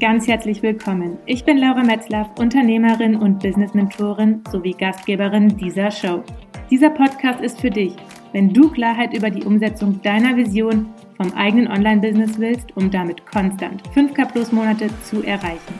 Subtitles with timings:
[0.00, 1.18] ganz herzlich willkommen.
[1.26, 6.24] Ich bin Laura Metzlaff, Unternehmerin und Business-Mentorin sowie Gastgeberin dieser Show.
[6.70, 7.94] Dieser Podcast ist für dich,
[8.32, 10.88] wenn du Klarheit über die Umsetzung deiner Vision
[11.18, 15.74] vom eigenen Online-Business willst, um damit konstant 5K plus Monate zu erreichen.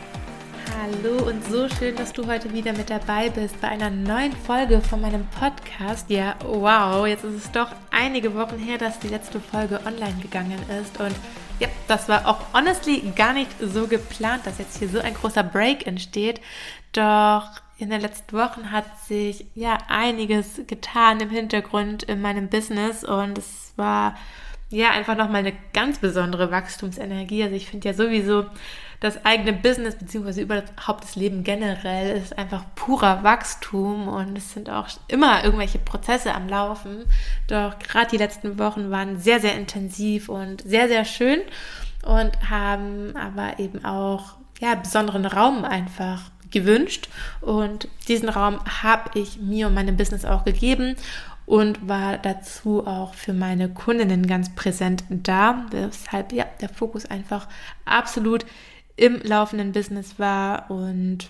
[0.79, 4.81] Hallo und so schön, dass du heute wieder mit dabei bist bei einer neuen Folge
[4.81, 6.07] von meinem Podcast.
[6.11, 10.59] Ja, wow, jetzt ist es doch einige Wochen her, dass die letzte Folge online gegangen
[10.79, 11.15] ist und
[11.61, 15.43] ja, das war auch honestly gar nicht so geplant, dass jetzt hier so ein großer
[15.43, 16.41] Break entsteht.
[16.91, 17.47] Doch
[17.77, 23.37] in den letzten Wochen hat sich ja einiges getan im Hintergrund in meinem Business und
[23.37, 24.15] es war
[24.71, 27.43] ja einfach nochmal eine ganz besondere Wachstumsenergie.
[27.43, 28.45] Also ich finde ja sowieso
[29.01, 34.69] das eigene Business beziehungsweise überhaupt das Leben generell ist einfach purer Wachstum und es sind
[34.69, 37.05] auch immer irgendwelche Prozesse am Laufen.
[37.47, 41.41] Doch gerade die letzten Wochen waren sehr, sehr intensiv und sehr, sehr schön
[42.05, 47.09] und haben aber eben auch ja, besonderen Raum einfach gewünscht
[47.41, 50.95] und diesen Raum habe ich mir und meinem Business auch gegeben
[51.45, 57.47] und war dazu auch für meine Kundinnen ganz präsent da, weshalb ja der Fokus einfach
[57.85, 58.45] absolut
[58.95, 61.29] im laufenden Business war und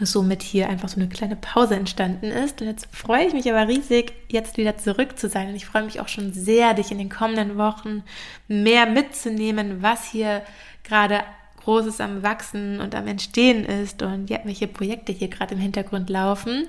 [0.00, 2.60] somit hier einfach so eine kleine Pause entstanden ist.
[2.60, 5.48] Und jetzt freue ich mich aber riesig, jetzt wieder zurück zu sein.
[5.48, 8.02] Und ich freue mich auch schon sehr, dich in den kommenden Wochen
[8.48, 10.42] mehr mitzunehmen, was hier
[10.82, 11.20] gerade
[11.64, 16.10] Großes am Wachsen und am Entstehen ist und ja, welche Projekte hier gerade im Hintergrund
[16.10, 16.68] laufen.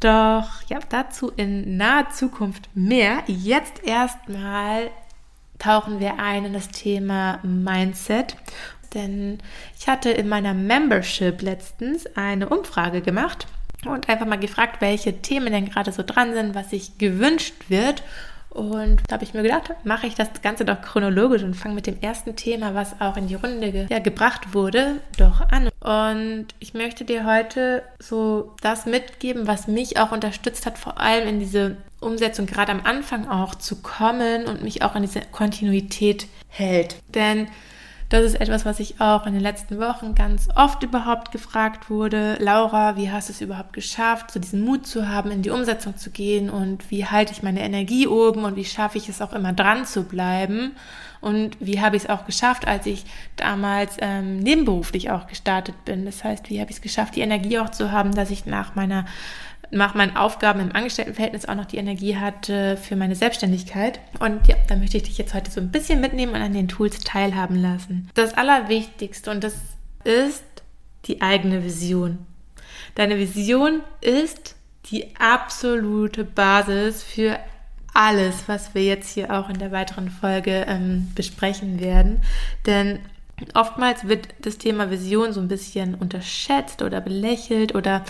[0.00, 3.22] Doch ja, dazu in naher Zukunft mehr.
[3.26, 4.90] Jetzt erstmal
[5.58, 8.36] tauchen wir ein in das Thema Mindset
[8.96, 9.38] denn
[9.78, 13.46] ich hatte in meiner Membership letztens eine Umfrage gemacht
[13.84, 18.02] und einfach mal gefragt, welche Themen denn gerade so dran sind, was sich gewünscht wird.
[18.56, 21.86] Und da habe ich mir gedacht, mache ich das Ganze doch chronologisch und fange mit
[21.86, 25.68] dem ersten Thema, was auch in die Runde ge ja, gebracht wurde, doch an.
[25.80, 31.28] Und ich möchte dir heute so das mitgeben, was mich auch unterstützt hat, vor allem
[31.28, 36.26] in diese Umsetzung gerade am Anfang auch zu kommen und mich auch an diese Kontinuität
[36.48, 36.96] hält.
[37.14, 37.48] Denn
[38.08, 42.36] das ist etwas, was ich auch in den letzten Wochen ganz oft überhaupt gefragt wurde.
[42.38, 45.96] Laura, wie hast du es überhaupt geschafft, so diesen Mut zu haben, in die Umsetzung
[45.96, 49.32] zu gehen und wie halte ich meine Energie oben und wie schaffe ich es auch
[49.32, 50.76] immer dran zu bleiben?
[51.20, 53.04] Und wie habe ich es auch geschafft, als ich
[53.36, 56.04] damals ähm, nebenberuflich auch gestartet bin?
[56.04, 58.76] Das heißt, wie habe ich es geschafft, die Energie auch zu haben, dass ich nach
[58.76, 59.06] meiner
[59.70, 64.00] nach meinen Aufgaben im Angestelltenverhältnis auch noch die Energie hatte für meine Selbstständigkeit.
[64.18, 66.68] Und ja, da möchte ich dich jetzt heute so ein bisschen mitnehmen und an den
[66.68, 68.08] Tools teilhaben lassen.
[68.14, 69.54] Das Allerwichtigste und das
[70.04, 70.44] ist
[71.06, 72.18] die eigene Vision.
[72.94, 74.56] Deine Vision ist
[74.90, 77.38] die absolute Basis für
[77.92, 82.22] alles, was wir jetzt hier auch in der weiteren Folge ähm, besprechen werden.
[82.66, 83.00] Denn
[83.54, 88.04] oftmals wird das Thema Vision so ein bisschen unterschätzt oder belächelt oder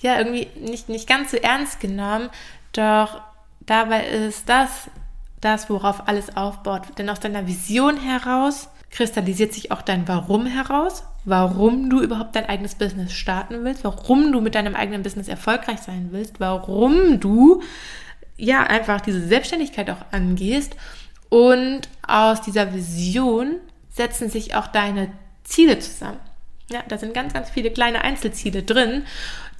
[0.00, 2.30] ja, irgendwie nicht, nicht ganz so ernst genommen.
[2.72, 3.20] Doch
[3.60, 4.88] dabei ist das
[5.40, 6.82] das, worauf alles aufbaut.
[6.98, 12.46] Denn aus deiner Vision heraus kristallisiert sich auch dein Warum heraus, warum du überhaupt dein
[12.46, 17.62] eigenes Business starten willst, warum du mit deinem eigenen Business erfolgreich sein willst, warum du
[18.36, 20.74] ja einfach diese Selbstständigkeit auch angehst.
[21.28, 23.56] Und aus dieser Vision
[23.90, 25.12] setzen sich auch deine
[25.44, 26.20] Ziele zusammen.
[26.70, 29.04] Ja, da sind ganz, ganz viele kleine Einzelziele drin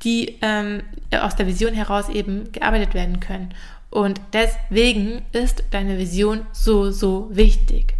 [0.04, 0.82] die ähm,
[1.12, 3.54] aus der Vision heraus eben gearbeitet werden können.
[3.90, 7.94] Und deswegen ist deine Vision so, so wichtig.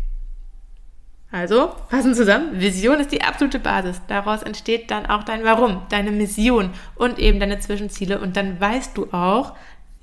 [1.30, 2.60] Also, fassen zusammen.
[2.60, 4.00] Vision ist die absolute Basis.
[4.06, 8.18] Daraus entsteht dann auch dein Warum, deine Mission und eben deine Zwischenziele.
[8.18, 9.54] Und dann weißt du auch,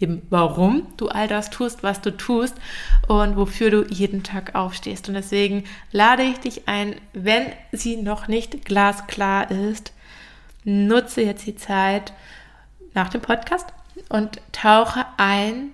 [0.06, 2.56] eben warum du all das tust, was du tust
[3.08, 5.08] und wofür du jeden Tag aufstehst.
[5.08, 9.94] Und deswegen lade ich dich ein, wenn sie noch nicht glasklar ist,
[10.64, 12.14] nutze jetzt die Zeit
[12.94, 13.68] nach dem Podcast
[14.10, 15.72] und tauche ein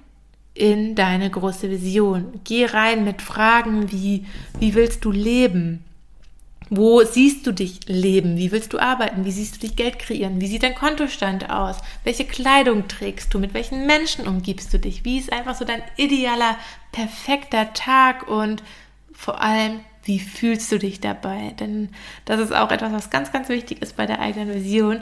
[0.54, 2.40] in deine große Vision.
[2.46, 4.26] Geh rein mit Fragen wie,
[4.60, 5.84] wie willst du leben?
[6.74, 8.38] Wo siehst du dich leben?
[8.38, 9.26] Wie willst du arbeiten?
[9.26, 10.40] Wie siehst du dich Geld kreieren?
[10.40, 11.76] Wie sieht dein Kontostand aus?
[12.06, 13.40] Welche Kleidung trägst du?
[13.40, 15.04] Mit welchen Menschen umgibst du dich?
[15.04, 16.58] Wie ist einfach so dein idealer,
[16.94, 18.30] perfekter Tag?
[18.30, 18.64] Und
[19.12, 21.54] vor allem, wie fühlst du dich dabei?
[21.60, 21.90] Denn
[22.24, 25.02] das ist auch etwas, was ganz, ganz wichtig ist bei der eigenen Vision.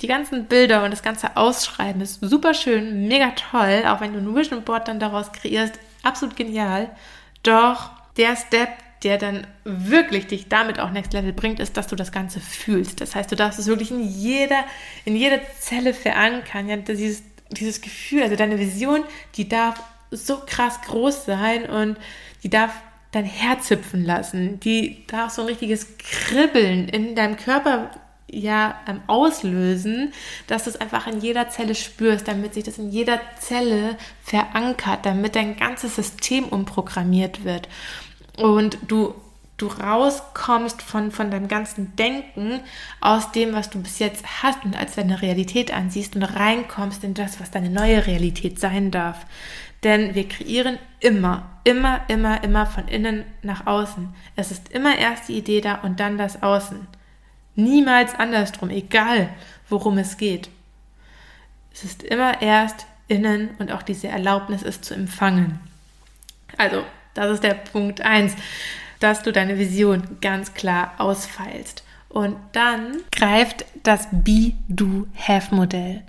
[0.00, 4.20] Die ganzen Bilder und das ganze Ausschreiben ist super schön, mega toll, auch wenn du
[4.20, 6.90] ein Vision Board dann daraus kreierst, absolut genial.
[7.42, 8.70] Doch der Step,
[9.02, 13.00] der dann wirklich dich damit auch Next Level bringt, ist, dass du das Ganze fühlst.
[13.00, 14.64] Das heißt, du darfst es wirklich in jeder,
[15.04, 16.68] in jeder Zelle verankern.
[16.68, 19.04] Ja, dieses, dieses Gefühl, also deine Vision,
[19.36, 21.96] die darf so krass groß sein und
[22.42, 22.72] die darf
[23.12, 27.90] dein Herz hüpfen lassen, die darf so ein richtiges Kribbeln in deinem Körper
[28.30, 30.12] ja ähm, auslösen,
[30.46, 35.04] dass du es einfach in jeder Zelle spürst, damit sich das in jeder Zelle verankert,
[35.04, 37.68] damit dein ganzes System umprogrammiert wird
[38.40, 39.14] und du
[39.60, 42.60] du rauskommst von, von deinem ganzen Denken
[43.00, 47.14] aus dem, was du bis jetzt hast und als deine Realität ansiehst und reinkommst in
[47.14, 49.26] das, was deine neue Realität sein darf.
[49.82, 54.08] Denn wir kreieren immer, immer, immer, immer von innen nach außen.
[54.36, 56.86] Es ist immer erst die Idee da und dann das Außen.
[57.54, 59.30] Niemals andersrum, egal
[59.68, 60.50] worum es geht.
[61.72, 65.60] Es ist immer erst innen und auch diese Erlaubnis ist zu empfangen.
[66.56, 66.84] Also,
[67.14, 68.34] das ist der Punkt 1,
[69.00, 71.84] dass du deine Vision ganz klar ausfeilst.
[72.08, 76.02] Und dann greift das Be-Do-Have-Modell.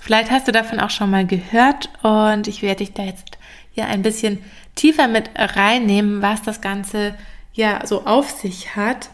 [0.00, 3.38] Vielleicht hast du davon auch schon mal gehört und ich werde dich da jetzt
[3.74, 4.38] ja ein bisschen
[4.76, 7.14] tiefer mit reinnehmen, was das Ganze
[7.52, 9.10] ja so auf sich hat.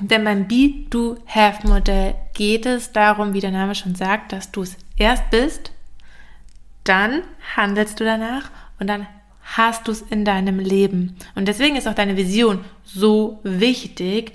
[0.00, 5.30] Denn beim Be-Do-Have-Modell geht es darum, wie der Name schon sagt, dass du es erst
[5.30, 5.70] bist,
[6.82, 7.22] dann
[7.56, 8.50] handelst du danach
[8.80, 9.06] und dann
[9.56, 11.16] hast du es in deinem Leben.
[11.34, 14.32] Und deswegen ist auch deine Vision so wichtig,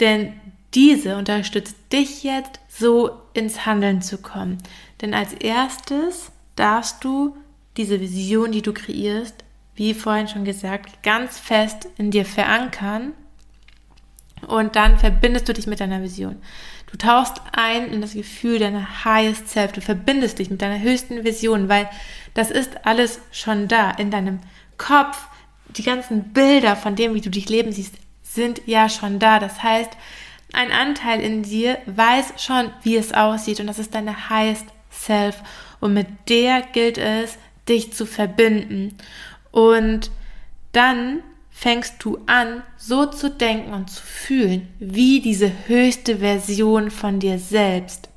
[0.00, 0.34] denn
[0.74, 4.58] diese unterstützt dich jetzt so ins Handeln zu kommen.
[5.00, 7.36] Denn als erstes darfst du
[7.76, 9.44] diese Vision, die du kreierst,
[9.74, 13.12] wie vorhin schon gesagt, ganz fest in dir verankern
[14.46, 16.36] und dann verbindest du dich mit deiner Vision.
[16.86, 19.72] Du tauchst ein in das Gefühl deiner highest self.
[19.72, 21.88] Du verbindest dich mit deiner höchsten Vision, weil
[22.34, 24.40] das ist alles schon da in deinem
[24.78, 25.26] Kopf.
[25.68, 29.38] Die ganzen Bilder von dem, wie du dich leben siehst, sind ja schon da.
[29.40, 29.90] Das heißt,
[30.52, 35.42] ein Anteil in dir weiß schon, wie es aussieht und das ist deine highest self
[35.80, 37.36] und mit der gilt es,
[37.68, 38.96] dich zu verbinden.
[39.50, 40.10] Und
[40.72, 41.22] dann
[41.58, 47.38] fängst du an, so zu denken und zu fühlen, wie diese höchste Version von dir
[47.38, 48.10] selbst.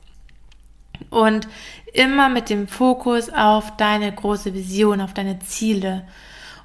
[1.09, 1.47] Und
[1.93, 6.05] immer mit dem Fokus auf deine große Vision, auf deine Ziele.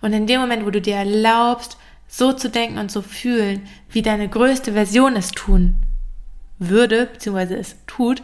[0.00, 1.78] Und in dem Moment, wo du dir erlaubst,
[2.08, 5.76] so zu denken und zu fühlen, wie deine größte Version es tun
[6.58, 8.20] würde, beziehungsweise es tut,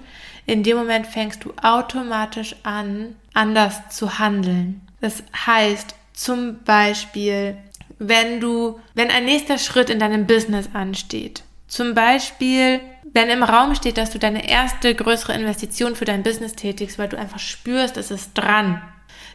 [0.46, 4.80] in dem Moment fängst du automatisch an, anders zu handeln.
[5.00, 7.56] Das heißt zum Beispiel,
[8.00, 11.44] wenn du, wenn ein nächster Schritt in deinem Business ansteht.
[11.68, 12.80] Zum Beispiel,
[13.12, 17.10] wenn im Raum steht, dass du deine erste größere Investition für dein Business tätigst, weil
[17.10, 18.82] du einfach spürst, es ist dran,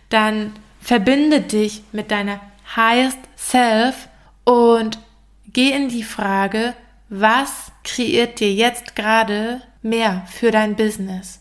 [0.09, 0.51] dann
[0.81, 2.41] verbinde dich mit deiner
[2.75, 4.09] highest self
[4.43, 4.99] und
[5.53, 6.73] geh in die Frage,
[7.07, 11.39] was kreiert dir jetzt gerade mehr für dein Business?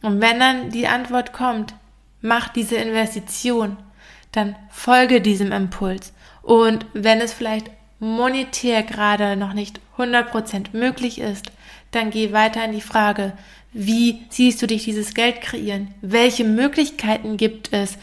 [0.00, 1.74] Und wenn dann die Antwort kommt,
[2.22, 3.76] mach diese Investition,
[4.32, 6.12] dann folge diesem Impuls.
[6.42, 11.52] Und wenn es vielleicht monetär gerade noch nicht 100% möglich ist,
[11.90, 13.32] dann geh weiter in die Frage,
[13.72, 15.94] wie siehst du dich dieses Geld kreieren?
[16.00, 17.98] Welche Möglichkeiten gibt es,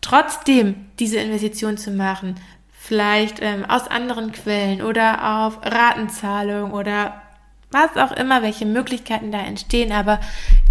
[0.00, 2.36] trotzdem diese Investition zu machen?
[2.72, 7.22] Vielleicht ähm, aus anderen Quellen oder auf Ratenzahlung oder
[7.70, 10.20] was auch immer, welche Möglichkeiten da entstehen, aber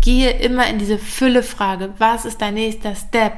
[0.01, 1.93] gehe immer in diese Fülle-Frage.
[1.97, 3.33] Was ist dein nächster Step?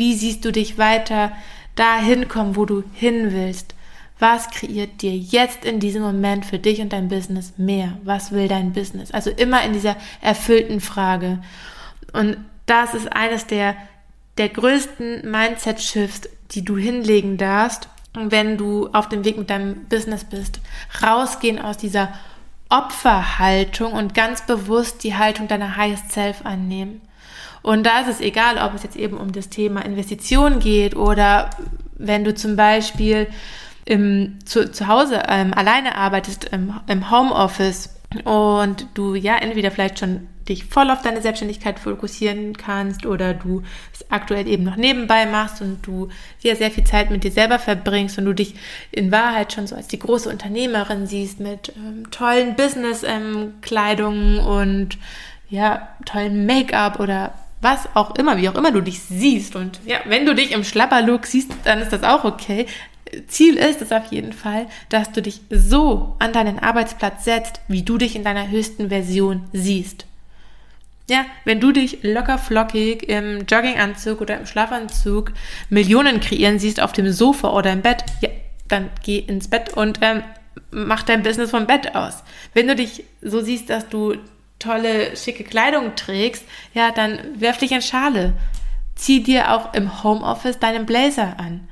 [0.00, 1.30] Wie siehst du dich weiter
[1.76, 3.74] dahin kommen, wo du hin willst?
[4.18, 7.98] Was kreiert dir jetzt in diesem Moment für dich und dein Business mehr?
[8.02, 9.10] Was will dein Business?
[9.10, 11.42] Also immer in dieser erfüllten Frage.
[12.14, 13.76] Und das ist eines der,
[14.38, 20.24] der größten Mindset-Shifts, die du hinlegen darfst, wenn du auf dem Weg mit deinem Business
[20.24, 20.60] bist.
[21.02, 22.08] Rausgehen aus dieser
[22.70, 27.02] Opferhaltung und ganz bewusst die Haltung deiner Highest Self annehmen.
[27.62, 31.50] Und da ist es egal, ob es jetzt eben um das Thema Investition geht oder
[31.96, 33.26] wenn du zum Beispiel
[33.84, 39.98] im, zu, zu Hause ähm, alleine arbeitest, im, im Homeoffice und du ja entweder vielleicht
[39.98, 43.62] schon dich voll auf deine Selbstständigkeit fokussieren kannst oder du
[43.92, 46.08] es aktuell eben noch nebenbei machst und du
[46.42, 48.54] dir sehr viel Zeit mit dir selber verbringst und du dich
[48.90, 54.98] in Wahrheit schon so als die große Unternehmerin siehst mit ähm, tollen Business-Kleidungen ähm, und
[55.48, 59.56] ja, tollen Make-up oder was auch immer, wie auch immer du dich siehst.
[59.56, 62.66] Und ja, wenn du dich im Schlapperlook siehst, dann ist das auch okay.
[63.26, 67.82] Ziel ist es auf jeden Fall, dass du dich so an deinen Arbeitsplatz setzt, wie
[67.82, 70.06] du dich in deiner höchsten Version siehst.
[71.08, 75.32] Ja, wenn du dich locker flockig im Jogginganzug oder im Schlafanzug
[75.68, 78.28] Millionen kreieren siehst auf dem Sofa oder im Bett, ja,
[78.68, 80.22] dann geh ins Bett und ähm,
[80.70, 82.22] mach dein Business vom Bett aus.
[82.54, 84.14] Wenn du dich so siehst, dass du
[84.60, 88.34] tolle, schicke Kleidung trägst, ja, dann werf dich in Schale.
[88.94, 91.68] Zieh dir auch im Homeoffice deinen Blazer an.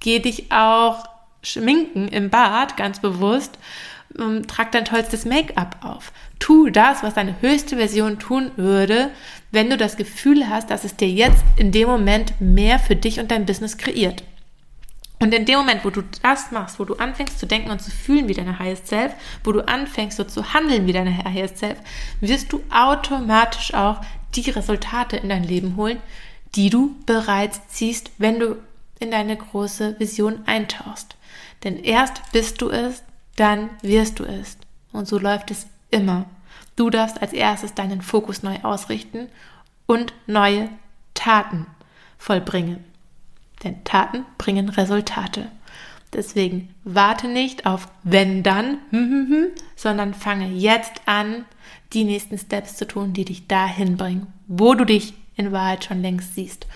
[0.00, 1.04] Geh dich auch
[1.42, 3.58] schminken im Bad, ganz bewusst.
[4.18, 6.12] Ähm, trag dein tollstes Make-up auf.
[6.38, 9.10] Tu das, was deine höchste Version tun würde,
[9.50, 13.20] wenn du das Gefühl hast, dass es dir jetzt in dem Moment mehr für dich
[13.20, 14.22] und dein Business kreiert.
[15.20, 17.90] Und in dem Moment, wo du das machst, wo du anfängst zu denken und zu
[17.90, 21.78] fühlen wie deine Highest Self, wo du anfängst so zu handeln wie deine Highest Self,
[22.20, 24.00] wirst du automatisch auch
[24.34, 25.98] die Resultate in dein Leben holen,
[26.56, 28.56] die du bereits siehst, wenn du
[28.98, 31.16] in deine große Vision eintauchst.
[31.62, 33.02] Denn erst bist du es,
[33.36, 34.58] dann wirst du es.
[34.92, 36.26] Und so läuft es immer.
[36.76, 39.28] Du darfst als erstes deinen Fokus neu ausrichten
[39.86, 40.68] und neue
[41.14, 41.66] Taten
[42.18, 42.84] vollbringen.
[43.64, 45.50] Denn Taten bringen Resultate.
[46.12, 51.44] Deswegen warte nicht auf wenn dann, hm, hm, hm, sondern fange jetzt an,
[51.92, 56.02] die nächsten Steps zu tun, die dich dahin bringen, wo du dich in Wahrheit schon
[56.02, 56.66] längst siehst.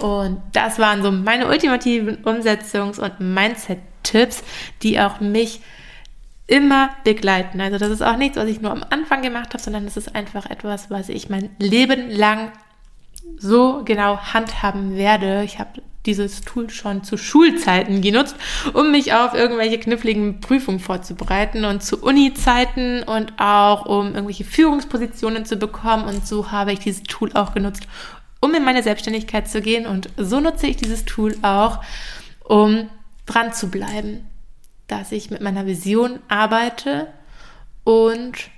[0.00, 4.42] Und das waren so meine ultimativen Umsetzungs- und Mindset-Tipps,
[4.82, 5.60] die auch mich
[6.46, 7.60] immer begleiten.
[7.60, 10.14] Also das ist auch nichts, was ich nur am Anfang gemacht habe, sondern das ist
[10.14, 12.52] einfach etwas, was ich mein Leben lang
[13.38, 15.42] so genau handhaben werde.
[15.44, 18.36] Ich habe dieses Tool schon zu Schulzeiten genutzt,
[18.72, 25.44] um mich auf irgendwelche kniffligen Prüfungen vorzubereiten und zu Uni-Zeiten und auch um irgendwelche Führungspositionen
[25.44, 26.04] zu bekommen.
[26.04, 27.86] Und so habe ich dieses Tool auch genutzt,
[28.40, 29.86] um in meine Selbstständigkeit zu gehen.
[29.86, 31.82] Und so nutze ich dieses Tool auch,
[32.44, 32.90] um
[33.26, 34.26] dran zu bleiben,
[34.86, 37.08] dass ich mit meiner Vision arbeite
[37.84, 38.50] und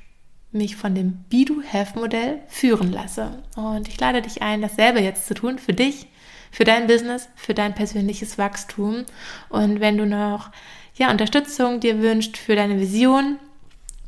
[0.50, 3.43] mich von dem Be-Do-Have-Modell führen lasse.
[3.55, 6.07] Und ich lade dich ein, dasselbe jetzt zu tun für dich,
[6.50, 9.05] für dein Business, für dein persönliches Wachstum.
[9.49, 10.50] Und wenn du noch
[10.95, 13.38] ja, Unterstützung dir wünscht für deine Vision,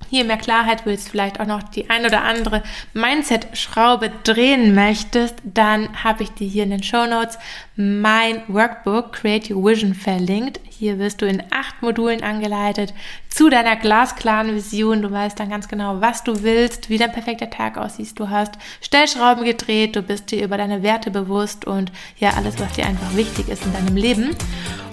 [0.09, 2.63] hier mehr Klarheit willst, vielleicht auch noch die ein oder andere
[2.95, 7.39] Mindset-Schraube drehen möchtest, dann habe ich dir hier in den Show Notes
[7.77, 10.61] mein Workbook Create Your Vision verlinkt.
[10.69, 12.95] Hier wirst du in acht Modulen angeleitet
[13.29, 15.03] zu deiner glasklaren Vision.
[15.03, 18.19] Du weißt dann ganz genau, was du willst, wie dein perfekter Tag aussieht.
[18.19, 22.73] Du hast Stellschrauben gedreht, du bist dir über deine Werte bewusst und ja, alles, was
[22.73, 24.37] dir einfach wichtig ist in deinem Leben.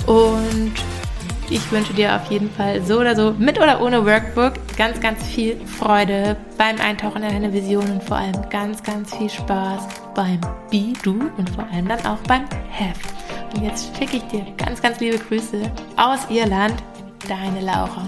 [0.06, 0.74] Und
[1.50, 5.24] ich wünsche dir auf jeden Fall so oder so, mit oder ohne Workbook, ganz, ganz
[5.26, 10.40] viel Freude beim Eintauchen in deine Vision und vor allem ganz, ganz viel Spaß beim
[10.72, 13.00] Be, Do und vor allem dann auch beim Have.
[13.56, 16.76] Und jetzt schicke ich dir ganz, ganz liebe Grüße aus Irland,
[17.28, 18.08] deine Laura.